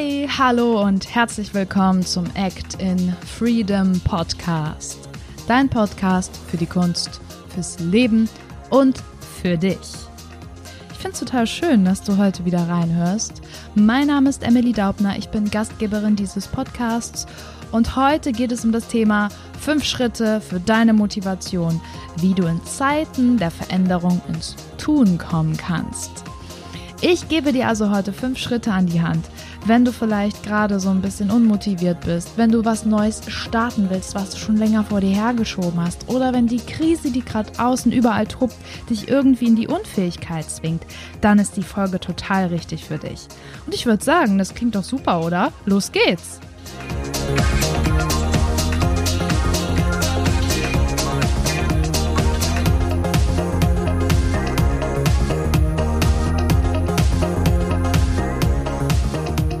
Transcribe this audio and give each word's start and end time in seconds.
Hey, 0.00 0.28
hallo 0.28 0.80
und 0.80 1.12
herzlich 1.12 1.54
willkommen 1.54 2.06
zum 2.06 2.26
Act 2.36 2.80
in 2.80 3.12
Freedom 3.36 3.98
Podcast. 4.02 5.08
Dein 5.48 5.68
Podcast 5.68 6.38
für 6.48 6.56
die 6.56 6.66
Kunst, 6.66 7.20
fürs 7.52 7.80
Leben 7.80 8.28
und 8.70 9.02
für 9.42 9.56
dich. 9.56 9.76
Ich 10.92 10.98
finde 10.98 11.14
es 11.14 11.18
total 11.18 11.48
schön, 11.48 11.84
dass 11.84 12.04
du 12.04 12.16
heute 12.16 12.44
wieder 12.44 12.68
reinhörst. 12.68 13.42
Mein 13.74 14.06
Name 14.06 14.30
ist 14.30 14.44
Emily 14.44 14.72
Daubner, 14.72 15.18
ich 15.18 15.30
bin 15.30 15.50
Gastgeberin 15.50 16.14
dieses 16.14 16.46
Podcasts 16.46 17.26
und 17.72 17.96
heute 17.96 18.30
geht 18.30 18.52
es 18.52 18.64
um 18.64 18.70
das 18.70 18.86
Thema 18.86 19.30
5 19.58 19.82
Schritte 19.82 20.40
für 20.40 20.60
deine 20.60 20.92
Motivation, 20.92 21.80
wie 22.20 22.34
du 22.34 22.46
in 22.46 22.64
Zeiten 22.64 23.36
der 23.36 23.50
Veränderung 23.50 24.20
ins 24.28 24.54
Tun 24.76 25.18
kommen 25.18 25.56
kannst. 25.56 26.22
Ich 27.00 27.28
gebe 27.28 27.52
dir 27.52 27.68
also 27.68 27.90
heute 27.90 28.12
fünf 28.12 28.38
Schritte 28.38 28.72
an 28.72 28.86
die 28.86 29.00
Hand, 29.00 29.24
wenn 29.68 29.84
du 29.84 29.92
vielleicht 29.92 30.42
gerade 30.42 30.80
so 30.80 30.88
ein 30.88 31.02
bisschen 31.02 31.30
unmotiviert 31.30 32.00
bist, 32.00 32.32
wenn 32.36 32.50
du 32.50 32.64
was 32.64 32.86
Neues 32.86 33.20
starten 33.28 33.88
willst, 33.90 34.14
was 34.14 34.30
du 34.30 34.38
schon 34.38 34.56
länger 34.56 34.82
vor 34.84 35.00
dir 35.00 35.14
hergeschoben 35.14 35.80
hast, 35.80 36.08
oder 36.08 36.32
wenn 36.32 36.46
die 36.46 36.58
Krise, 36.60 37.10
die 37.10 37.24
gerade 37.24 37.52
außen 37.58 37.92
überall 37.92 38.26
tobt, 38.26 38.56
dich 38.88 39.08
irgendwie 39.08 39.46
in 39.46 39.56
die 39.56 39.68
Unfähigkeit 39.68 40.48
zwingt, 40.50 40.84
dann 41.20 41.38
ist 41.38 41.56
die 41.56 41.62
Folge 41.62 42.00
total 42.00 42.46
richtig 42.46 42.84
für 42.84 42.98
dich. 42.98 43.26
Und 43.66 43.74
ich 43.74 43.84
würde 43.84 44.02
sagen, 44.02 44.38
das 44.38 44.54
klingt 44.54 44.74
doch 44.74 44.84
super, 44.84 45.24
oder? 45.24 45.52
Los 45.66 45.92
geht's! 45.92 46.40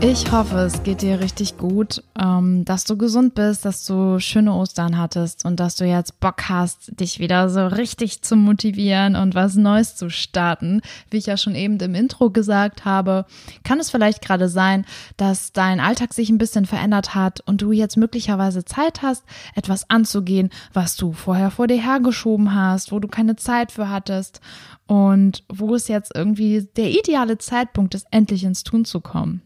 Ich 0.00 0.30
hoffe, 0.30 0.58
es 0.58 0.84
geht 0.84 1.02
dir 1.02 1.18
richtig 1.18 1.58
gut, 1.58 2.04
ähm, 2.16 2.64
dass 2.64 2.84
du 2.84 2.96
gesund 2.96 3.34
bist, 3.34 3.64
dass 3.64 3.84
du 3.84 4.20
schöne 4.20 4.54
Ostern 4.54 4.96
hattest 4.96 5.44
und 5.44 5.58
dass 5.58 5.74
du 5.74 5.84
jetzt 5.86 6.20
Bock 6.20 6.48
hast, 6.48 7.00
dich 7.00 7.18
wieder 7.18 7.48
so 7.48 7.66
richtig 7.66 8.22
zu 8.22 8.36
motivieren 8.36 9.16
und 9.16 9.34
was 9.34 9.56
Neues 9.56 9.96
zu 9.96 10.08
starten. 10.08 10.82
Wie 11.10 11.16
ich 11.16 11.26
ja 11.26 11.36
schon 11.36 11.56
eben 11.56 11.80
im 11.80 11.96
Intro 11.96 12.30
gesagt 12.30 12.84
habe, 12.84 13.26
kann 13.64 13.80
es 13.80 13.90
vielleicht 13.90 14.22
gerade 14.22 14.48
sein, 14.48 14.86
dass 15.16 15.52
dein 15.52 15.80
Alltag 15.80 16.14
sich 16.14 16.30
ein 16.30 16.38
bisschen 16.38 16.64
verändert 16.64 17.16
hat 17.16 17.40
und 17.40 17.60
du 17.60 17.72
jetzt 17.72 17.96
möglicherweise 17.96 18.64
Zeit 18.64 19.02
hast, 19.02 19.24
etwas 19.56 19.90
anzugehen, 19.90 20.50
was 20.72 20.94
du 20.94 21.12
vorher 21.12 21.50
vor 21.50 21.66
dir 21.66 21.82
hergeschoben 21.82 22.54
hast, 22.54 22.92
wo 22.92 23.00
du 23.00 23.08
keine 23.08 23.34
Zeit 23.34 23.72
für 23.72 23.90
hattest 23.90 24.40
und 24.86 25.42
wo 25.48 25.74
es 25.74 25.88
jetzt 25.88 26.12
irgendwie 26.14 26.68
der 26.76 26.90
ideale 26.90 27.36
Zeitpunkt 27.38 27.96
ist, 27.96 28.06
endlich 28.12 28.44
ins 28.44 28.62
Tun 28.62 28.84
zu 28.84 29.00
kommen. 29.00 29.42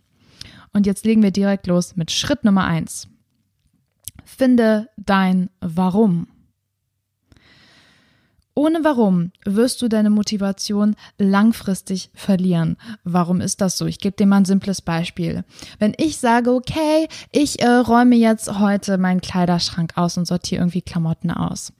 Und 0.73 0.87
jetzt 0.87 1.05
legen 1.05 1.23
wir 1.23 1.31
direkt 1.31 1.67
los 1.67 1.97
mit 1.97 2.11
Schritt 2.11 2.45
Nummer 2.45 2.65
eins. 2.65 3.09
Finde 4.25 4.89
dein 4.97 5.51
Warum. 5.61 6.29
Ohne 8.55 8.85
Warum 8.85 9.33
wirst 9.47 9.81
du 9.81 9.89
deine 9.89 10.11
Motivation 10.11 10.95
langfristig 11.19 12.11
verlieren. 12.13 12.77
Warum 13.03 13.41
ist 13.41 13.63
das 13.63 13.79
so? 13.79 13.87
Ich 13.87 13.99
gebe 13.99 14.17
dir 14.17 14.27
mal 14.27 14.39
ein 14.39 14.45
simples 14.45 14.83
Beispiel. 14.83 15.45
Wenn 15.79 15.95
ich 15.97 16.19
sage, 16.19 16.53
okay, 16.53 17.09
ich 17.31 17.63
äh, 17.63 17.67
räume 17.67 18.17
jetzt 18.17 18.59
heute 18.59 18.99
meinen 18.99 19.23
Kleiderschrank 19.23 19.93
aus 19.97 20.19
und 20.19 20.27
sortiere 20.27 20.61
irgendwie 20.61 20.83
Klamotten 20.83 21.31
aus, 21.31 21.73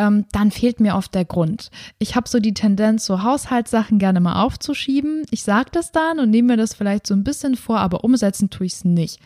ähm, 0.00 0.24
dann 0.32 0.50
fehlt 0.50 0.80
mir 0.80 0.96
oft 0.96 1.14
der 1.14 1.26
Grund. 1.26 1.70
Ich 1.98 2.16
habe 2.16 2.26
so 2.26 2.40
die 2.40 2.54
Tendenz, 2.54 3.04
so 3.04 3.22
Haushaltssachen 3.22 3.98
gerne 3.98 4.20
mal 4.20 4.42
aufzuschieben. 4.42 5.24
Ich 5.30 5.42
sage 5.42 5.68
das 5.72 5.92
dann 5.92 6.18
und 6.18 6.30
nehme 6.30 6.54
mir 6.54 6.56
das 6.56 6.72
vielleicht 6.72 7.06
so 7.06 7.12
ein 7.12 7.22
bisschen 7.22 7.54
vor, 7.54 7.80
aber 7.80 8.02
umsetzen 8.02 8.48
tue 8.48 8.66
ich 8.66 8.72
es 8.72 8.84
nicht. 8.86 9.20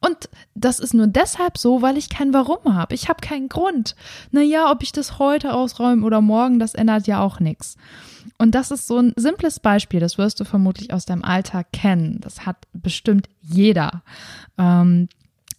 Und 0.00 0.28
das 0.54 0.80
ist 0.80 0.94
nur 0.94 1.06
deshalb 1.06 1.56
so, 1.56 1.80
weil 1.80 1.96
ich 1.96 2.08
kein 2.08 2.34
Warum 2.34 2.74
habe. 2.74 2.94
Ich 2.94 3.08
habe 3.08 3.20
keinen 3.20 3.48
Grund. 3.48 3.94
Naja, 4.32 4.70
ob 4.70 4.82
ich 4.82 4.90
das 4.90 5.20
heute 5.20 5.54
ausräume 5.54 6.04
oder 6.04 6.20
morgen, 6.20 6.58
das 6.58 6.74
ändert 6.74 7.06
ja 7.06 7.20
auch 7.20 7.38
nichts. 7.38 7.76
Und 8.36 8.54
das 8.56 8.72
ist 8.72 8.88
so 8.88 8.98
ein 8.98 9.12
simples 9.16 9.60
Beispiel, 9.60 10.00
das 10.00 10.18
wirst 10.18 10.40
du 10.40 10.44
vermutlich 10.44 10.92
aus 10.92 11.06
deinem 11.06 11.24
Alltag 11.24 11.68
kennen. 11.72 12.18
Das 12.20 12.44
hat 12.44 12.56
bestimmt 12.72 13.28
jeder. 13.40 14.02
Ähm, 14.58 15.08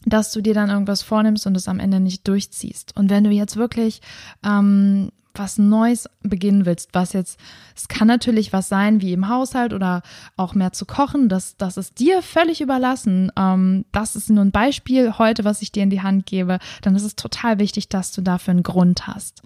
dass 0.09 0.31
du 0.31 0.41
dir 0.41 0.53
dann 0.53 0.69
irgendwas 0.69 1.01
vornimmst 1.01 1.47
und 1.47 1.55
es 1.55 1.67
am 1.67 1.79
Ende 1.79 1.99
nicht 1.99 2.27
durchziehst. 2.27 2.95
Und 2.95 3.09
wenn 3.09 3.23
du 3.23 3.29
jetzt 3.29 3.57
wirklich 3.57 4.01
ähm, 4.43 5.11
was 5.33 5.57
Neues 5.57 6.09
beginnen 6.23 6.65
willst, 6.65 6.89
was 6.93 7.13
jetzt, 7.13 7.39
es 7.75 7.87
kann 7.87 8.07
natürlich 8.07 8.53
was 8.53 8.69
sein 8.69 9.01
wie 9.01 9.13
im 9.13 9.29
Haushalt 9.29 9.73
oder 9.73 10.01
auch 10.35 10.55
mehr 10.55 10.73
zu 10.73 10.85
kochen, 10.85 11.29
das, 11.29 11.57
das 11.57 11.77
ist 11.77 11.99
dir 11.99 12.21
völlig 12.21 12.61
überlassen. 12.61 13.31
Ähm, 13.37 13.85
das 13.91 14.15
ist 14.15 14.29
nur 14.29 14.43
ein 14.43 14.51
Beispiel 14.51 15.17
heute, 15.17 15.43
was 15.43 15.61
ich 15.61 15.71
dir 15.71 15.83
in 15.83 15.89
die 15.89 16.01
Hand 16.01 16.25
gebe. 16.25 16.59
Dann 16.81 16.95
ist 16.95 17.03
es 17.03 17.15
total 17.15 17.59
wichtig, 17.59 17.89
dass 17.89 18.11
du 18.11 18.21
dafür 18.21 18.51
einen 18.51 18.63
Grund 18.63 19.07
hast. 19.07 19.41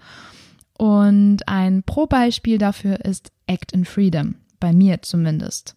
Und 0.78 1.46
ein 1.46 1.82
Pro-Beispiel 1.82 2.58
dafür 2.58 3.04
ist 3.04 3.30
Act 3.46 3.72
in 3.72 3.84
Freedom, 3.84 4.36
bei 4.58 4.72
mir 4.72 5.02
zumindest. 5.02 5.76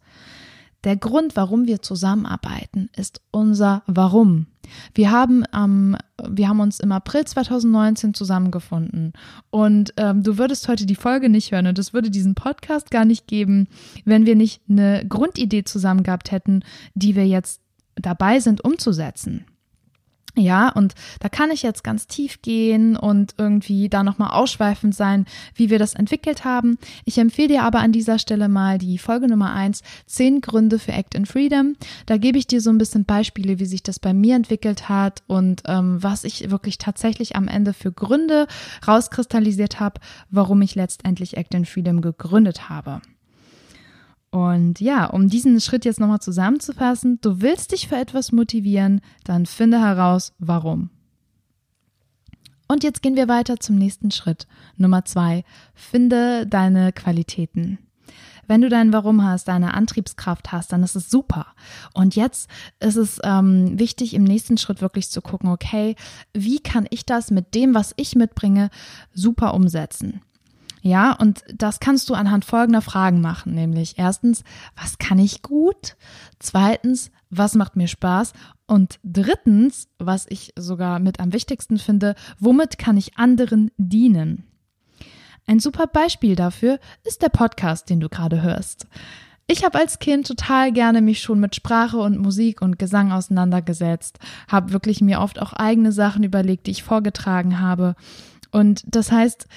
Der 0.84 0.96
Grund, 0.96 1.36
warum 1.36 1.66
wir 1.66 1.82
zusammenarbeiten, 1.82 2.90
ist 2.96 3.22
unser 3.32 3.84
Warum. 3.88 4.46
Wir 4.94 5.12
haben, 5.12 5.44
ähm, 5.56 5.98
wir 6.28 6.50
haben 6.50 6.60
uns 6.60 6.80
im 6.80 6.92
April 6.92 7.26
2019 7.26 8.14
zusammengefunden 8.14 9.14
und 9.50 9.94
ähm, 9.98 10.24
du 10.24 10.38
würdest 10.38 10.68
heute 10.68 10.86
die 10.86 10.96
Folge 10.96 11.30
nicht 11.30 11.52
hören 11.52 11.68
und 11.68 11.80
es 11.80 11.94
würde 11.94 12.10
diesen 12.10 12.36
Podcast 12.36 12.92
gar 12.92 13.06
nicht 13.06 13.28
geben, 13.28 13.68
wenn 14.06 14.26
wir 14.26 14.36
nicht 14.36 14.62
eine 14.70 15.06
Grundidee 15.08 15.64
zusammen 15.64 16.04
gehabt 16.04 16.32
hätten, 16.32 16.64
die 16.94 17.16
wir 17.16 17.28
jetzt 17.28 17.62
dabei 17.96 18.40
sind 18.40 18.64
umzusetzen. 18.64 19.46
Ja, 20.38 20.70
und 20.70 20.96
da 21.22 21.30
kann 21.30 21.50
ich 21.50 21.64
jetzt 21.64 21.84
ganz 21.84 22.08
tief 22.08 22.42
gehen 22.42 22.98
und 22.98 23.36
irgendwie 23.38 23.88
da 23.88 24.04
nochmal 24.04 24.32
ausschweifend 24.32 24.94
sein, 24.94 25.26
wie 25.54 25.70
wir 25.70 25.80
das 25.80 25.94
entwickelt 25.94 26.44
haben. 26.44 26.78
Ich 27.06 27.18
empfehle 27.18 27.48
dir 27.48 27.64
aber 27.64 27.80
an 27.80 27.94
dieser 27.94 28.20
Stelle 28.20 28.50
mal 28.50 28.78
die 28.78 28.98
Folge 28.98 29.30
Nummer 29.30 29.54
eins: 29.54 29.82
zehn 30.06 30.42
Gründe 30.42 30.78
für 30.78 30.92
Act 30.92 31.16
in 31.16 31.26
Freedom. 31.26 31.78
Da 32.06 32.18
gebe 32.18 32.38
ich 32.38 32.48
dir 32.48 32.60
so 32.60 32.70
ein 32.70 32.78
bisschen 32.78 33.06
Beispiele, 33.06 33.60
wie 33.60 33.66
sich 33.66 33.82
das 33.82 33.98
bei 33.98 34.14
mir 34.14 34.36
entwickelt 34.36 34.90
hat 34.90 35.24
und 35.28 35.64
ähm, 35.68 36.04
was 36.04 36.26
ich 36.26 36.52
wirklich 36.52 36.80
tatsächlich 36.80 37.38
am 37.38 37.48
Ende 37.48 37.72
für 37.72 37.94
Gründe 37.94 38.48
rauskristallisiert 38.86 39.80
habe, 39.80 40.02
warum 40.32 40.62
ich 40.62 40.76
letztendlich 40.76 41.38
Act 41.38 41.54
in 41.54 41.66
Freedom 41.66 42.02
gegründet 42.02 42.68
habe. 42.68 43.02
Und 44.36 44.82
ja, 44.82 45.06
um 45.06 45.30
diesen 45.30 45.62
Schritt 45.62 45.86
jetzt 45.86 46.02
nochmal 46.02 46.20
zusammenzufassen, 46.20 47.20
du 47.22 47.40
willst 47.40 47.72
dich 47.72 47.88
für 47.88 47.96
etwas 47.96 48.34
motivieren, 48.34 49.00
dann 49.24 49.46
finde 49.46 49.80
heraus, 49.80 50.34
warum. 50.40 50.90
Und 52.68 52.84
jetzt 52.84 53.02
gehen 53.02 53.16
wir 53.16 53.30
weiter 53.30 53.62
zum 53.62 53.78
nächsten 53.78 54.12
Schritt. 54.12 54.46
Nummer 54.76 55.06
zwei, 55.06 55.46
finde 55.74 56.46
deine 56.48 56.92
Qualitäten. 56.92 57.80
Wenn 58.46 58.60
du 58.60 58.68
dein 58.68 58.92
Warum 58.92 59.24
hast, 59.24 59.48
deine 59.48 59.74
Antriebskraft 59.74 60.52
hast, 60.52 60.74
dann 60.74 60.84
ist 60.84 60.98
es 60.98 61.10
super. 61.10 61.48
Und 61.94 62.18
jetzt 62.18 62.50
ist 62.82 62.98
es 62.98 63.22
ähm, 63.24 63.80
wichtig, 63.80 64.14
im 64.14 64.26
nächsten 64.26 64.58
Schritt 64.58 64.82
wirklich 64.82 65.10
zu 65.10 65.22
gucken, 65.22 65.48
okay, 65.48 65.96
wie 66.34 66.60
kann 66.60 66.88
ich 66.90 67.06
das 67.06 67.32
mit 67.32 67.56
dem, 67.56 67.74
was 67.74 67.94
ich 67.96 68.16
mitbringe, 68.16 68.70
super 69.14 69.54
umsetzen? 69.54 70.20
Ja, 70.86 71.14
und 71.14 71.44
das 71.52 71.80
kannst 71.80 72.12
du 72.12 72.14
anhand 72.14 72.46
folgender 72.46 72.84
Fragen 72.84 73.20
machen, 73.20 73.56
nämlich 73.56 73.96
erstens, 73.98 74.44
was 74.80 75.00
kann 75.00 75.18
ich 75.18 75.42
gut? 75.42 75.96
Zweitens, 76.38 77.10
was 77.32 77.56
macht 77.56 77.76
mir 77.76 77.88
Spaß? 77.88 78.34
Und 78.68 79.00
drittens, 79.04 79.88
was 79.98 80.28
ich 80.30 80.54
sogar 80.56 81.00
mit 81.00 81.20
am 81.20 81.34
wichtigsten 81.34 81.80
finde, 81.80 82.14
womit 82.38 82.78
kann 82.78 82.98
ich 82.98 83.18
anderen 83.18 83.72
dienen? 83.78 84.44
Ein 85.48 85.60
super 85.60 85.88
Beispiel 85.88 86.36
dafür 86.36 86.80
ist 87.04 87.24
der 87.24 87.30
Podcast, 87.30 87.90
den 87.90 88.00
du 88.00 88.08
gerade 88.08 88.44
hörst. 88.44 88.86
Ich 89.48 89.66
habe 89.66 89.80
als 89.80 89.98
Kind 89.98 90.28
total 90.28 90.72
gerne 90.72 91.02
mich 91.02 91.20
schon 91.20 91.40
mit 91.40 91.56
Sprache 91.56 91.98
und 91.98 92.20
Musik 92.20 92.62
und 92.62 92.78
Gesang 92.78 93.12
auseinandergesetzt, 93.12 94.20
habe 94.48 94.72
wirklich 94.72 95.02
mir 95.02 95.22
oft 95.22 95.42
auch 95.42 95.54
eigene 95.54 95.92
Sachen 95.92 96.24
überlegt, 96.24 96.68
die 96.68 96.72
ich 96.72 96.84
vorgetragen 96.84 97.60
habe. 97.60 97.96
Und 98.52 98.84
das 98.86 99.12
heißt, 99.12 99.48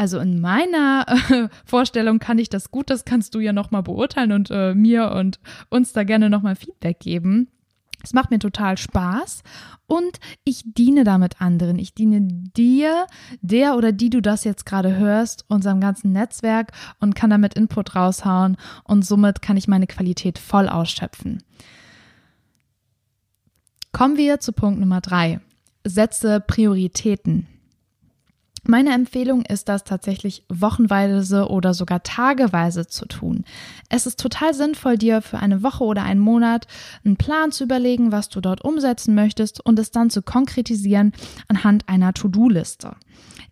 also 0.00 0.18
in 0.18 0.40
meiner 0.40 1.04
äh, 1.30 1.48
Vorstellung 1.66 2.20
kann 2.20 2.38
ich 2.38 2.48
das 2.48 2.70
gut, 2.70 2.88
das 2.88 3.04
kannst 3.04 3.34
du 3.34 3.38
ja 3.38 3.52
nochmal 3.52 3.82
beurteilen 3.82 4.32
und 4.32 4.50
äh, 4.50 4.74
mir 4.74 5.10
und 5.10 5.40
uns 5.68 5.92
da 5.92 6.04
gerne 6.04 6.30
nochmal 6.30 6.56
Feedback 6.56 7.00
geben. 7.00 7.48
Es 8.02 8.14
macht 8.14 8.30
mir 8.30 8.38
total 8.38 8.78
Spaß 8.78 9.42
und 9.86 10.18
ich 10.42 10.62
diene 10.64 11.04
damit 11.04 11.42
anderen. 11.42 11.78
Ich 11.78 11.92
diene 11.92 12.22
dir, 12.22 13.06
der 13.42 13.76
oder 13.76 13.92
die 13.92 14.08
du 14.08 14.22
das 14.22 14.44
jetzt 14.44 14.64
gerade 14.64 14.96
hörst, 14.96 15.44
unserem 15.48 15.80
ganzen 15.82 16.12
Netzwerk 16.12 16.72
und 17.00 17.14
kann 17.14 17.28
damit 17.28 17.52
Input 17.52 17.94
raushauen 17.94 18.56
und 18.84 19.04
somit 19.04 19.42
kann 19.42 19.58
ich 19.58 19.68
meine 19.68 19.86
Qualität 19.86 20.38
voll 20.38 20.70
ausschöpfen. 20.70 21.42
Kommen 23.92 24.16
wir 24.16 24.40
zu 24.40 24.54
Punkt 24.54 24.80
Nummer 24.80 25.02
drei. 25.02 25.40
Setze 25.84 26.40
Prioritäten. 26.40 27.48
Meine 28.62 28.92
Empfehlung 28.92 29.42
ist 29.42 29.68
das 29.68 29.84
tatsächlich 29.84 30.44
wochenweise 30.48 31.48
oder 31.48 31.72
sogar 31.74 32.02
tageweise 32.02 32.86
zu 32.86 33.06
tun. 33.06 33.44
Es 33.88 34.06
ist 34.06 34.20
total 34.20 34.54
sinnvoll, 34.54 34.98
dir 34.98 35.22
für 35.22 35.38
eine 35.38 35.62
Woche 35.62 35.84
oder 35.84 36.02
einen 36.02 36.20
Monat 36.20 36.66
einen 37.04 37.16
Plan 37.16 37.52
zu 37.52 37.64
überlegen, 37.64 38.12
was 38.12 38.28
du 38.28 38.40
dort 38.40 38.62
umsetzen 38.62 39.14
möchtest 39.14 39.64
und 39.64 39.78
es 39.78 39.90
dann 39.90 40.10
zu 40.10 40.22
konkretisieren 40.22 41.12
anhand 41.48 41.88
einer 41.88 42.12
To-Do-Liste. 42.12 42.96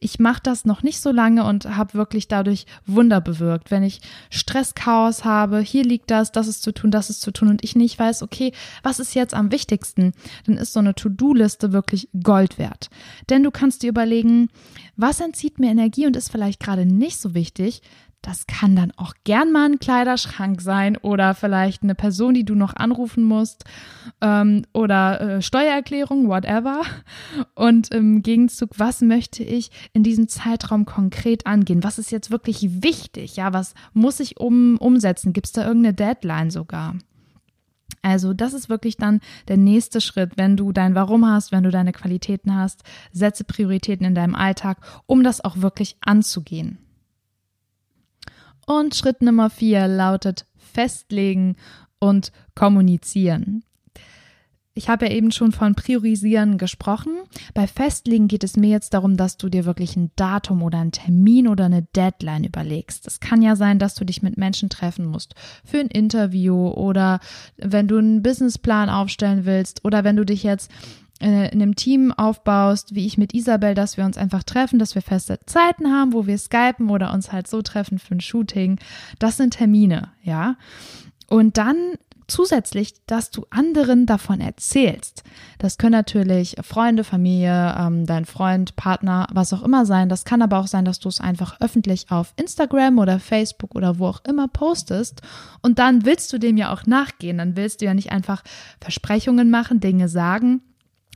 Ich 0.01 0.19
mache 0.19 0.41
das 0.43 0.65
noch 0.65 0.83
nicht 0.83 1.01
so 1.01 1.11
lange 1.11 1.45
und 1.45 1.77
habe 1.77 1.95
wirklich 1.95 2.29
dadurch 2.29 2.67
Wunder 2.87 3.21
bewirkt. 3.21 3.71
Wenn 3.71 3.83
ich 3.83 4.01
Stress, 4.31 4.75
Chaos 4.75 5.25
habe, 5.25 5.61
hier 5.61 5.83
liegt 5.85 6.11
das, 6.11 6.31
das 6.31 6.47
ist 6.47 6.63
zu 6.63 6.73
tun, 6.73 6.91
das 6.91 7.11
ist 7.11 7.21
zu 7.21 7.33
tun 7.33 7.49
und 7.49 7.65
ich 7.65 7.75
nicht 7.75 7.99
weiß, 7.99 8.23
okay, 8.23 8.53
was 8.83 9.01
ist 9.01 9.15
jetzt 9.15 9.35
am 9.35 9.51
wichtigsten, 9.51 10.13
dann 10.47 10.57
ist 10.57 10.73
so 10.73 10.81
eine 10.81 10.95
To-Do-Liste 10.95 11.73
wirklich 11.73 12.09
Gold 12.23 12.59
wert. 12.59 12.91
Denn 13.29 13.43
du 13.43 13.51
kannst 13.51 13.83
dir 13.83 13.91
überlegen, 13.91 14.51
was 14.97 15.21
entzieht 15.21 15.59
mir 15.59 15.71
Energie 15.71 16.07
und 16.07 16.17
ist 16.17 16.31
vielleicht 16.31 16.61
gerade 16.61 16.87
nicht 16.87 17.21
so 17.21 17.35
wichtig, 17.35 17.83
das 18.23 18.47
kann 18.47 18.75
dann 18.75 18.93
auch 18.97 19.15
gern 19.25 19.53
mal 19.53 19.67
ein 19.67 19.79
Kleiderschrank 19.79 20.61
sein 20.61 20.97
oder 20.97 21.35
vielleicht 21.35 21.83
eine 21.83 21.95
Person, 21.95 22.35
die 22.35 22.45
du 22.45 22.55
noch 22.55 22.75
anrufen 22.75 23.23
musst 23.23 23.65
ähm, 24.21 24.65
oder 24.73 25.21
äh, 25.21 25.43
Steuererklärung, 25.43 26.29
whatever. 26.29 26.83
Und 27.55 27.93
im 27.93 28.23
Gegenzug, 28.23 28.71
was 28.77 29.03
möchte 29.03 29.45
ich 29.45 29.71
in 29.93 30.03
diesem 30.03 30.29
Zeitraum 30.29 30.85
konkret 30.85 31.47
angehen? 31.47 31.85
Was 31.85 31.99
ist 31.99 32.11
jetzt 32.11 32.31
wirklich 32.31 32.83
wichtig? 32.83 33.37
Ja, 33.37 33.53
was 33.53 33.75
muss 33.93 34.21
ich 34.21 34.39
um, 34.39 34.77
umsetzen? 34.79 35.33
Gibt 35.33 35.47
es 35.47 35.53
da 35.53 35.67
irgendeine 35.67 35.95
Deadline 35.95 36.51
sogar? 36.51 36.97
Also 38.03 38.35
das 38.35 38.53
ist 38.53 38.69
wirklich 38.69 38.97
dann 38.97 39.21
der 39.49 39.57
nächste 39.57 40.01
Schritt, 40.01 40.33
wenn 40.37 40.57
du 40.57 40.73
dein 40.73 40.95
Warum 40.95 41.27
hast, 41.27 41.53
wenn 41.53 41.65
du 41.65 41.71
deine 41.71 41.93
Qualitäten 41.93 42.55
hast, 42.55 42.83
setze 43.13 43.45
Prioritäten 43.45 44.07
in 44.07 44.15
deinem 44.15 44.35
Alltag, 44.35 44.79
um 45.07 45.23
das 45.23 45.45
auch 45.45 45.59
wirklich 45.59 45.97
anzugehen. 46.01 46.79
Und 48.69 48.95
Schritt 48.95 49.23
Nummer 49.23 49.49
vier 49.49 49.89
lautet 49.89 50.45
festlegen 50.59 51.57
und 51.99 52.33
kommunizieren. 52.55 53.65
Ich 54.75 54.91
habe 54.91 55.07
ja 55.07 55.13
eben 55.13 55.33
schon 55.33 55.53
von 55.53 55.75
Priorisieren 55.75 56.59
gesprochen. 56.59 57.13
Bei 57.55 57.67
Festlegen 57.67 58.29
geht 58.29 58.45
es 58.45 58.59
mir 58.59 58.69
jetzt 58.69 58.93
darum, 58.93 59.17
dass 59.17 59.39
du 59.39 59.49
dir 59.49 59.65
wirklich 59.65 59.97
ein 59.97 60.11
Datum 60.17 60.63
oder 60.63 60.81
einen 60.81 60.93
Termin 60.93 61.49
oder 61.49 61.65
eine 61.65 61.83
Deadline 61.97 62.45
überlegst. 62.45 63.07
Es 63.07 63.21
kann 63.21 63.41
ja 63.41 63.57
sein, 63.57 63.79
dass 63.79 63.95
du 63.95 64.05
dich 64.05 64.23
mit 64.23 64.37
Menschen 64.37 64.69
treffen 64.69 65.07
musst 65.07 65.35
für 65.65 65.81
ein 65.81 65.89
Interview 65.89 66.69
oder 66.69 67.21
wenn 67.57 67.89
du 67.89 67.97
einen 67.97 68.23
Businessplan 68.23 68.91
aufstellen 68.91 69.47
willst 69.47 69.83
oder 69.83 70.05
wenn 70.05 70.17
du 70.17 70.27
dich 70.27 70.43
jetzt 70.43 70.71
äh, 71.21 71.51
in 71.53 71.63
einem 71.63 71.77
Team 71.77 72.13
aufbaust, 72.13 72.95
wie 72.95 73.07
ich 73.07 73.19
mit 73.19 73.35
Isabel, 73.35 73.75
dass 73.75 73.97
wir 73.97 74.05
uns 74.05 74.19
einfach 74.19 74.43
treffen, 74.45 74.79
dass 74.79 74.95
wir 74.95 75.03
feste 75.03 75.41
Zeiten 75.47 75.93
haben, 75.93 76.13
wo 76.13 76.27
wir 76.27 76.39
skypen 76.39 76.91
oder 76.91 77.13
uns 77.13 77.33
halt 77.33 77.49
so 77.49 77.63
treffen 77.63 77.99
für 77.99 78.15
ein 78.15 78.21
Shooting. 78.21 78.79
Das 79.19 79.37
sind 79.37 79.55
Termine, 79.55 80.11
ja. 80.23 80.57
Und 81.29 81.59
dann 81.59 81.77
zusätzlich, 82.29 82.95
dass 83.07 83.31
du 83.31 83.47
anderen 83.51 84.07
davon 84.07 84.41
erzählst. 84.41 85.25
Das 85.59 85.79
können 85.79 85.93
natürlich 85.93 86.57
Freunde, 86.63 87.03
Familie, 87.03 87.75
ähm, 87.77 88.07
dein 88.07 88.27
Freund, 88.27 88.77
Partner, 88.77 89.27
was 89.33 89.53
auch 89.53 89.63
immer 89.63 89.87
sein. 89.87 90.09
Das 90.09 90.25
kann 90.25 90.43
aber 90.43 90.59
auch 90.59 90.67
sein, 90.67 90.85
dass 90.85 91.01
du 91.01 91.09
es 91.09 91.21
einfach 91.21 91.61
öffentlich 91.61 92.11
auf 92.11 92.35
Instagram 92.37 92.99
oder 92.99 93.19
Facebook 93.19 93.75
oder 93.75 93.99
wo 93.99 94.07
auch 94.07 94.25
immer 94.25 94.47
postest. 94.47 95.23
Und 95.63 95.79
dann 95.79 96.05
willst 96.05 96.33
du 96.33 96.39
dem 96.39 96.57
ja 96.59 96.73
auch 96.73 96.87
nachgehen. 96.87 97.39
Dann 97.39 97.57
willst 97.57 97.81
du 97.81 97.87
ja 97.87 97.95
nicht 97.95 98.13
einfach 98.13 98.45
Versprechungen 98.81 99.51
machen, 99.51 99.81
Dinge 99.81 100.09
sagen, 100.09 100.61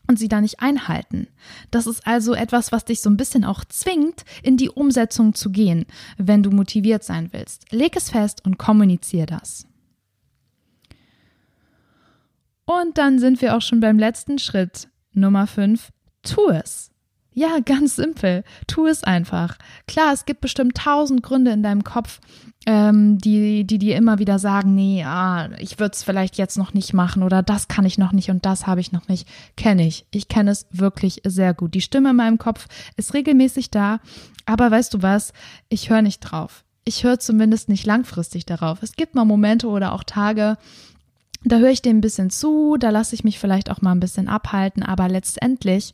und 0.06 0.18
sie 0.18 0.28
da 0.28 0.40
nicht 0.40 0.60
einhalten. 0.60 1.28
Das 1.70 1.86
ist 1.86 2.06
also 2.06 2.34
etwas, 2.34 2.72
was 2.72 2.84
dich 2.84 3.00
so 3.00 3.10
ein 3.10 3.16
bisschen 3.16 3.44
auch 3.44 3.64
zwingt, 3.64 4.24
in 4.42 4.56
die 4.56 4.70
Umsetzung 4.70 5.34
zu 5.34 5.50
gehen, 5.50 5.86
wenn 6.18 6.42
du 6.42 6.50
motiviert 6.50 7.04
sein 7.04 7.30
willst. 7.32 7.72
Leg 7.72 7.96
es 7.96 8.10
fest 8.10 8.44
und 8.44 8.58
kommuniziere 8.58 9.26
das. 9.26 9.66
Und 12.64 12.98
dann 12.98 13.18
sind 13.18 13.42
wir 13.42 13.56
auch 13.56 13.62
schon 13.62 13.80
beim 13.80 13.98
letzten 13.98 14.38
Schritt. 14.38 14.88
Nummer 15.12 15.46
5. 15.46 15.90
Tu 16.22 16.48
es. 16.50 16.91
Ja, 17.34 17.58
ganz 17.64 17.96
simpel. 17.96 18.44
Tu 18.66 18.86
es 18.86 19.04
einfach. 19.04 19.56
Klar, 19.86 20.12
es 20.12 20.26
gibt 20.26 20.40
bestimmt 20.40 20.76
tausend 20.76 21.22
Gründe 21.22 21.50
in 21.50 21.62
deinem 21.62 21.82
Kopf, 21.82 22.20
ähm, 22.66 23.18
die, 23.18 23.64
die 23.64 23.78
dir 23.78 23.96
immer 23.96 24.18
wieder 24.18 24.38
sagen, 24.38 24.74
nee, 24.74 25.02
ah, 25.04 25.48
ich 25.58 25.78
würde 25.78 25.94
es 25.94 26.02
vielleicht 26.02 26.36
jetzt 26.36 26.58
noch 26.58 26.74
nicht 26.74 26.92
machen 26.92 27.22
oder 27.22 27.42
das 27.42 27.68
kann 27.68 27.86
ich 27.86 27.98
noch 27.98 28.12
nicht 28.12 28.30
und 28.30 28.44
das 28.44 28.66
habe 28.66 28.80
ich 28.80 28.92
noch 28.92 29.08
nicht. 29.08 29.26
Kenne 29.56 29.86
ich. 29.86 30.06
Ich 30.10 30.28
kenne 30.28 30.50
es 30.50 30.66
wirklich 30.70 31.22
sehr 31.24 31.54
gut. 31.54 31.74
Die 31.74 31.80
Stimme 31.80 32.10
in 32.10 32.16
meinem 32.16 32.38
Kopf 32.38 32.66
ist 32.96 33.14
regelmäßig 33.14 33.70
da, 33.70 34.00
aber 34.44 34.70
weißt 34.70 34.94
du 34.94 35.02
was? 35.02 35.32
Ich 35.68 35.90
höre 35.90 36.02
nicht 36.02 36.20
drauf. 36.20 36.64
Ich 36.84 37.04
höre 37.04 37.18
zumindest 37.18 37.68
nicht 37.68 37.86
langfristig 37.86 38.44
darauf. 38.44 38.82
Es 38.82 38.94
gibt 38.94 39.14
mal 39.14 39.24
Momente 39.24 39.68
oder 39.68 39.92
auch 39.92 40.04
Tage, 40.04 40.58
da 41.44 41.58
höre 41.58 41.70
ich 41.70 41.82
dem 41.82 41.98
ein 41.98 42.02
bisschen 42.02 42.30
zu, 42.30 42.76
da 42.78 42.90
lasse 42.90 43.14
ich 43.14 43.24
mich 43.24 43.38
vielleicht 43.38 43.70
auch 43.70 43.82
mal 43.82 43.92
ein 43.92 44.00
bisschen 44.00 44.28
abhalten, 44.28 44.82
aber 44.82 45.08
letztendlich 45.08 45.92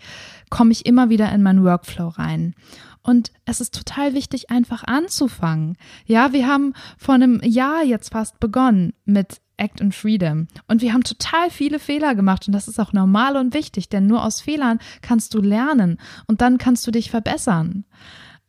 komme 0.51 0.73
ich 0.73 0.87
immer 0.87 1.11
wieder 1.11 1.33
in 1.33 1.43
meinen 1.43 1.65
Workflow 1.65 2.09
rein. 2.09 2.55
Und 3.03 3.33
es 3.47 3.61
ist 3.61 3.75
total 3.75 4.13
wichtig, 4.13 4.51
einfach 4.51 4.85
anzufangen. 4.85 5.77
Ja, 6.05 6.33
wir 6.33 6.47
haben 6.47 6.75
vor 6.99 7.15
einem 7.15 7.41
Jahr 7.43 7.83
jetzt 7.83 8.13
fast 8.13 8.39
begonnen 8.39 8.93
mit 9.07 9.41
Act 9.57 9.81
and 9.81 9.95
Freedom. 9.95 10.47
Und 10.67 10.83
wir 10.83 10.93
haben 10.93 11.05
total 11.05 11.51
viele 11.51 11.79
Fehler 11.79 12.15
gemacht 12.15 12.47
und 12.47 12.53
das 12.53 12.69
ist 12.69 12.79
auch 12.79 12.93
normal 12.93 13.37
und 13.37 13.55
wichtig, 13.55 13.89
denn 13.89 14.07
nur 14.07 14.25
aus 14.25 14.41
Fehlern 14.41 14.79
kannst 15.03 15.35
du 15.35 15.41
lernen 15.41 15.99
und 16.27 16.41
dann 16.41 16.59
kannst 16.59 16.87
du 16.87 16.91
dich 16.91 17.11
verbessern. 17.11 17.85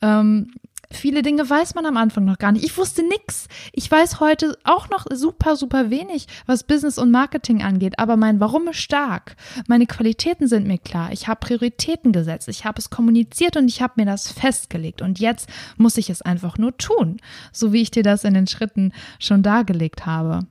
Ähm, 0.02 0.52
Viele 0.92 1.22
Dinge 1.22 1.48
weiß 1.48 1.76
man 1.76 1.86
am 1.86 1.98
Anfang 1.98 2.26
noch 2.26 2.40
gar 2.40 2.52
nicht. 2.52 2.66
Ich 2.66 2.76
wusste 2.76 3.04
nix. 3.08 3.48
Ich 3.74 3.90
weiß 3.92 4.20
heute 4.20 4.58
auch 4.64 4.90
noch 4.90 5.06
super, 5.12 5.56
super 5.56 5.92
wenig, 5.92 6.26
was 6.48 6.64
Business 6.64 6.98
und 6.98 7.12
Marketing 7.12 7.62
angeht. 7.62 8.00
Aber 8.00 8.18
mein 8.18 8.40
Warum 8.40 8.68
ist 8.68 8.78
stark. 8.78 9.36
Meine 9.68 9.86
Qualitäten 9.86 10.48
sind 10.48 10.66
mir 10.66 10.80
klar. 10.80 11.12
Ich 11.12 11.28
habe 11.28 11.42
Prioritäten 11.42 12.12
gesetzt. 12.12 12.48
Ich 12.48 12.66
habe 12.66 12.80
es 12.80 12.90
kommuniziert 12.90 13.56
und 13.56 13.68
ich 13.68 13.84
habe 13.84 13.94
mir 13.98 14.06
das 14.06 14.32
festgelegt. 14.32 15.04
Und 15.04 15.20
jetzt 15.20 15.48
muss 15.78 15.96
ich 15.98 16.10
es 16.10 16.24
einfach 16.24 16.58
nur 16.58 16.76
tun. 16.78 17.18
So 17.52 17.72
wie 17.72 17.84
ich 17.84 17.92
dir 17.92 18.04
das 18.04 18.24
in 18.24 18.34
den 18.34 18.48
Schritten 18.48 18.92
schon 19.20 19.44
dargelegt 19.44 20.08
habe. 20.08 20.48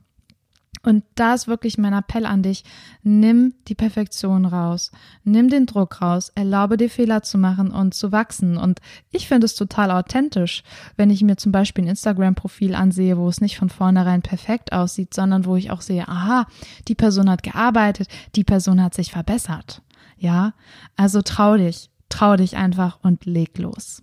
Und 0.81 1.03
da 1.15 1.33
ist 1.33 1.47
wirklich 1.47 1.77
mein 1.77 1.93
Appell 1.93 2.25
an 2.25 2.41
dich, 2.41 2.63
nimm 3.03 3.53
die 3.67 3.75
Perfektion 3.75 4.45
raus, 4.45 4.91
nimm 5.23 5.49
den 5.49 5.65
Druck 5.65 6.01
raus, 6.01 6.31
erlaube 6.35 6.77
dir 6.77 6.89
Fehler 6.89 7.21
zu 7.21 7.37
machen 7.37 7.71
und 7.71 7.93
zu 7.93 8.11
wachsen. 8.11 8.57
Und 8.57 8.79
ich 9.11 9.27
finde 9.27 9.45
es 9.45 9.55
total 9.55 9.91
authentisch, 9.91 10.63
wenn 10.95 11.09
ich 11.09 11.21
mir 11.21 11.35
zum 11.35 11.51
Beispiel 11.51 11.83
ein 11.83 11.89
Instagram-Profil 11.89 12.75
ansehe, 12.75 13.17
wo 13.17 13.27
es 13.27 13.41
nicht 13.41 13.57
von 13.57 13.69
vornherein 13.69 14.21
perfekt 14.21 14.71
aussieht, 14.71 15.13
sondern 15.13 15.45
wo 15.45 15.55
ich 15.57 15.71
auch 15.71 15.81
sehe, 15.81 16.07
aha, 16.07 16.45
die 16.87 16.95
Person 16.95 17.29
hat 17.29 17.43
gearbeitet, 17.43 18.07
die 18.35 18.45
Person 18.45 18.81
hat 18.81 18.93
sich 18.93 19.11
verbessert. 19.11 19.81
Ja, 20.17 20.53
also 20.95 21.21
trau 21.21 21.57
dich, 21.57 21.89
trau 22.09 22.35
dich 22.35 22.55
einfach 22.57 22.99
und 23.01 23.25
leg 23.25 23.57
los. 23.57 24.01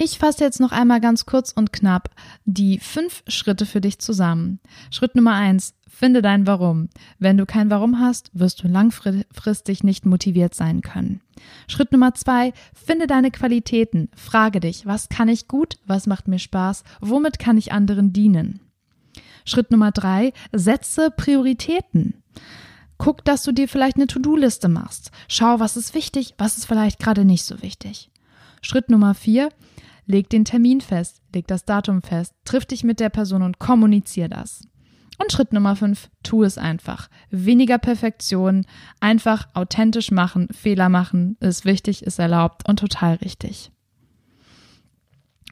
Ich 0.00 0.16
fasse 0.16 0.44
jetzt 0.44 0.60
noch 0.60 0.70
einmal 0.70 1.00
ganz 1.00 1.26
kurz 1.26 1.50
und 1.50 1.72
knapp 1.72 2.10
die 2.44 2.78
fünf 2.78 3.24
Schritte 3.26 3.66
für 3.66 3.80
dich 3.80 3.98
zusammen. 3.98 4.60
Schritt 4.92 5.16
Nummer 5.16 5.34
eins, 5.34 5.74
finde 5.88 6.22
dein 6.22 6.46
Warum. 6.46 6.88
Wenn 7.18 7.36
du 7.36 7.46
kein 7.46 7.68
Warum 7.68 7.98
hast, 7.98 8.30
wirst 8.32 8.62
du 8.62 8.68
langfristig 8.68 9.82
nicht 9.82 10.06
motiviert 10.06 10.54
sein 10.54 10.82
können. 10.82 11.20
Schritt 11.66 11.90
Nummer 11.90 12.14
zwei, 12.14 12.52
finde 12.72 13.08
deine 13.08 13.32
Qualitäten. 13.32 14.08
Frage 14.14 14.60
dich, 14.60 14.86
was 14.86 15.08
kann 15.08 15.28
ich 15.28 15.48
gut, 15.48 15.78
was 15.84 16.06
macht 16.06 16.28
mir 16.28 16.38
Spaß, 16.38 16.84
womit 17.00 17.40
kann 17.40 17.58
ich 17.58 17.72
anderen 17.72 18.12
dienen. 18.12 18.60
Schritt 19.44 19.72
Nummer 19.72 19.90
drei, 19.90 20.32
setze 20.52 21.10
Prioritäten. 21.10 22.22
Guck, 22.98 23.24
dass 23.24 23.42
du 23.42 23.50
dir 23.50 23.66
vielleicht 23.66 23.96
eine 23.96 24.06
To-Do-Liste 24.06 24.68
machst. 24.68 25.10
Schau, 25.26 25.58
was 25.58 25.76
ist 25.76 25.92
wichtig, 25.94 26.34
was 26.38 26.56
ist 26.56 26.66
vielleicht 26.66 27.00
gerade 27.00 27.24
nicht 27.24 27.42
so 27.42 27.62
wichtig. 27.62 28.12
Schritt 28.62 28.90
Nummer 28.90 29.14
vier, 29.14 29.50
Leg 30.10 30.30
den 30.30 30.46
Termin 30.46 30.80
fest, 30.80 31.20
leg 31.34 31.46
das 31.46 31.66
Datum 31.66 32.00
fest, 32.00 32.34
triff 32.46 32.64
dich 32.64 32.82
mit 32.82 32.98
der 32.98 33.10
Person 33.10 33.42
und 33.42 33.58
kommunizier 33.58 34.28
das. 34.28 34.66
Und 35.18 35.30
Schritt 35.30 35.52
Nummer 35.52 35.76
fünf, 35.76 36.08
tu 36.22 36.44
es 36.44 36.56
einfach. 36.56 37.08
Weniger 37.30 37.76
Perfektion, 37.76 38.64
einfach 39.00 39.48
authentisch 39.52 40.10
machen, 40.10 40.48
Fehler 40.50 40.88
machen, 40.88 41.36
ist 41.40 41.66
wichtig, 41.66 42.04
ist 42.04 42.18
erlaubt 42.18 42.66
und 42.66 42.78
total 42.78 43.16
richtig. 43.16 43.70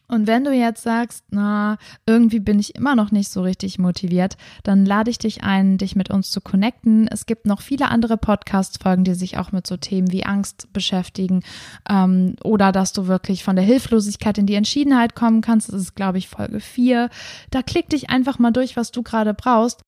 Und 0.08 0.26
wenn 0.26 0.44
du 0.44 0.52
jetzt 0.52 0.82
sagst, 0.82 1.24
na, 1.30 1.78
irgendwie 2.06 2.40
bin 2.40 2.58
ich 2.58 2.74
immer 2.74 2.94
noch 2.94 3.10
nicht 3.10 3.30
so 3.30 3.42
richtig 3.42 3.78
motiviert, 3.78 4.36
dann 4.62 4.84
lade 4.84 5.10
ich 5.10 5.18
dich 5.18 5.42
ein, 5.42 5.78
dich 5.78 5.96
mit 5.96 6.10
uns 6.10 6.30
zu 6.30 6.40
connecten. 6.40 7.08
Es 7.08 7.26
gibt 7.26 7.46
noch 7.46 7.60
viele 7.60 7.88
andere 7.88 8.16
Podcast-Folgen, 8.16 9.04
die 9.04 9.14
sich 9.14 9.38
auch 9.38 9.52
mit 9.52 9.66
so 9.66 9.76
Themen 9.76 10.12
wie 10.12 10.24
Angst 10.24 10.72
beschäftigen 10.72 11.42
ähm, 11.88 12.36
oder 12.44 12.72
dass 12.72 12.92
du 12.92 13.06
wirklich 13.06 13.42
von 13.44 13.56
der 13.56 13.64
Hilflosigkeit 13.64 14.38
in 14.38 14.46
die 14.46 14.54
Entschiedenheit 14.54 15.14
kommen 15.14 15.40
kannst. 15.40 15.72
Das 15.72 15.80
ist, 15.80 15.96
glaube 15.96 16.18
ich, 16.18 16.28
Folge 16.28 16.60
4. 16.60 17.10
Da 17.50 17.62
klick 17.62 17.88
dich 17.88 18.10
einfach 18.10 18.38
mal 18.38 18.52
durch, 18.52 18.76
was 18.76 18.92
du 18.92 19.02
gerade 19.02 19.34
brauchst. 19.34 19.85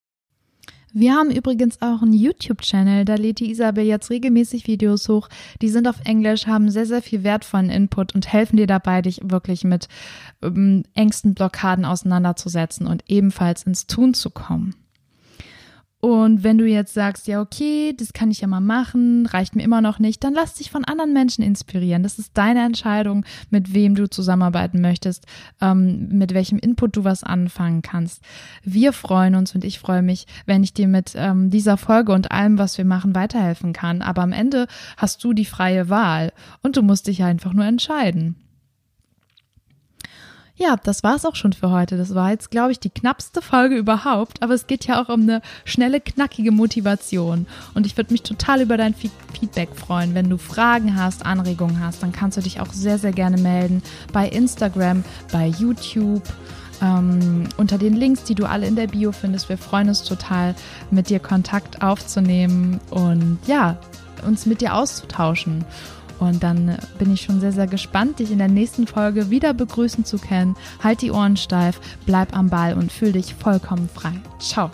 Wir 0.92 1.14
haben 1.14 1.30
übrigens 1.30 1.82
auch 1.82 2.02
einen 2.02 2.14
YouTube-Channel, 2.14 3.04
da 3.04 3.16
lädt 3.16 3.40
die 3.40 3.50
Isabel 3.50 3.84
jetzt 3.84 4.10
regelmäßig 4.10 4.66
Videos 4.66 5.08
hoch. 5.08 5.28
Die 5.60 5.68
sind 5.68 5.86
auf 5.86 6.00
Englisch, 6.04 6.46
haben 6.46 6.70
sehr, 6.70 6.86
sehr 6.86 7.02
viel 7.02 7.24
wertvollen 7.24 7.70
Input 7.70 8.14
und 8.14 8.32
helfen 8.32 8.56
dir 8.56 8.66
dabei, 8.66 9.02
dich 9.02 9.20
wirklich 9.22 9.64
mit 9.64 9.88
ähm, 10.42 10.84
Ängsten, 10.94 11.34
Blockaden 11.34 11.84
auseinanderzusetzen 11.84 12.86
und 12.86 13.04
ebenfalls 13.08 13.64
ins 13.64 13.86
Tun 13.86 14.14
zu 14.14 14.30
kommen. 14.30 14.74
Und 16.00 16.44
wenn 16.44 16.58
du 16.58 16.64
jetzt 16.64 16.94
sagst, 16.94 17.26
ja, 17.26 17.40
okay, 17.40 17.92
das 17.96 18.12
kann 18.12 18.30
ich 18.30 18.40
ja 18.40 18.46
mal 18.46 18.60
machen, 18.60 19.26
reicht 19.26 19.56
mir 19.56 19.64
immer 19.64 19.80
noch 19.80 19.98
nicht, 19.98 20.22
dann 20.22 20.32
lass 20.32 20.54
dich 20.54 20.70
von 20.70 20.84
anderen 20.84 21.12
Menschen 21.12 21.42
inspirieren. 21.42 22.04
Das 22.04 22.20
ist 22.20 22.38
deine 22.38 22.64
Entscheidung, 22.64 23.24
mit 23.50 23.74
wem 23.74 23.96
du 23.96 24.08
zusammenarbeiten 24.08 24.80
möchtest, 24.80 25.26
ähm, 25.60 26.08
mit 26.10 26.34
welchem 26.34 26.58
Input 26.58 26.96
du 26.96 27.02
was 27.02 27.24
anfangen 27.24 27.82
kannst. 27.82 28.22
Wir 28.62 28.92
freuen 28.92 29.34
uns 29.34 29.56
und 29.56 29.64
ich 29.64 29.80
freue 29.80 30.02
mich, 30.02 30.26
wenn 30.46 30.62
ich 30.62 30.72
dir 30.72 30.86
mit 30.86 31.14
ähm, 31.16 31.50
dieser 31.50 31.76
Folge 31.76 32.12
und 32.12 32.30
allem, 32.30 32.58
was 32.58 32.78
wir 32.78 32.84
machen, 32.84 33.16
weiterhelfen 33.16 33.72
kann. 33.72 34.00
Aber 34.00 34.22
am 34.22 34.32
Ende 34.32 34.68
hast 34.96 35.24
du 35.24 35.32
die 35.32 35.44
freie 35.44 35.88
Wahl 35.88 36.32
und 36.62 36.76
du 36.76 36.82
musst 36.82 37.08
dich 37.08 37.24
einfach 37.24 37.52
nur 37.52 37.64
entscheiden. 37.64 38.36
Ja, 40.60 40.76
das 40.76 41.04
war's 41.04 41.24
auch 41.24 41.36
schon 41.36 41.52
für 41.52 41.70
heute. 41.70 41.96
Das 41.96 42.16
war 42.16 42.30
jetzt, 42.30 42.50
glaube 42.50 42.72
ich, 42.72 42.80
die 42.80 42.90
knappste 42.90 43.40
Folge 43.40 43.76
überhaupt. 43.76 44.42
Aber 44.42 44.54
es 44.54 44.66
geht 44.66 44.86
ja 44.86 45.00
auch 45.00 45.08
um 45.08 45.22
eine 45.22 45.40
schnelle, 45.64 46.00
knackige 46.00 46.50
Motivation. 46.50 47.46
Und 47.74 47.86
ich 47.86 47.96
würde 47.96 48.12
mich 48.12 48.24
total 48.24 48.60
über 48.60 48.76
dein 48.76 48.92
Feedback 48.92 49.76
freuen. 49.76 50.14
Wenn 50.14 50.28
du 50.28 50.36
Fragen 50.36 50.96
hast, 50.96 51.24
Anregungen 51.24 51.78
hast, 51.78 52.02
dann 52.02 52.10
kannst 52.10 52.36
du 52.38 52.40
dich 52.40 52.60
auch 52.60 52.72
sehr, 52.72 52.98
sehr 52.98 53.12
gerne 53.12 53.40
melden 53.40 53.82
bei 54.12 54.28
Instagram, 54.28 55.04
bei 55.30 55.46
YouTube. 55.46 56.24
Ähm, 56.80 57.48
unter 57.56 57.78
den 57.78 57.94
Links, 57.94 58.24
die 58.24 58.34
du 58.34 58.44
alle 58.44 58.66
in 58.66 58.76
der 58.76 58.88
Bio 58.88 59.12
findest. 59.12 59.48
Wir 59.48 59.58
freuen 59.58 59.88
uns 59.88 60.02
total, 60.02 60.54
mit 60.90 61.08
dir 61.08 61.18
Kontakt 61.18 61.82
aufzunehmen 61.82 62.80
und 62.90 63.38
ja, 63.46 63.78
uns 64.24 64.46
mit 64.46 64.60
dir 64.60 64.74
auszutauschen. 64.74 65.64
Und 66.18 66.42
dann 66.42 66.76
bin 66.98 67.12
ich 67.12 67.22
schon 67.22 67.40
sehr, 67.40 67.52
sehr 67.52 67.66
gespannt, 67.66 68.18
dich 68.18 68.30
in 68.30 68.38
der 68.38 68.48
nächsten 68.48 68.86
Folge 68.86 69.30
wieder 69.30 69.54
begrüßen 69.54 70.04
zu 70.04 70.18
können. 70.18 70.56
Halt 70.82 71.02
die 71.02 71.10
Ohren 71.10 71.36
steif, 71.36 71.80
bleib 72.06 72.36
am 72.36 72.48
Ball 72.48 72.74
und 72.74 72.92
fühl 72.92 73.12
dich 73.12 73.34
vollkommen 73.34 73.88
frei. 73.88 74.12
Ciao. 74.38 74.70